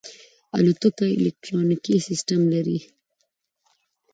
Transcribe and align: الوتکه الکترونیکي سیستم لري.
الوتکه 0.57 1.05
الکترونیکي 1.17 1.95
سیستم 2.07 2.41
لري. 2.53 2.79